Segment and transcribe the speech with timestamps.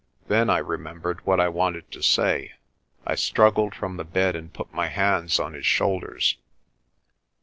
[0.27, 2.53] Then I remembered what I wanted to say.
[3.05, 6.37] I struggled from the bed and put my hands on his shoulders.